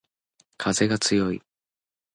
[0.57, 1.43] かぜがつよい